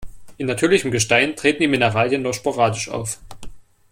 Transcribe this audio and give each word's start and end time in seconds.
In 0.37 0.47
natürlichem 0.47 0.89
Gestein 0.89 1.35
treten 1.35 1.61
die 1.61 1.67
Mineralien 1.67 2.23
nur 2.23 2.33
sporadisch 2.33 2.89
auf. 2.89 3.19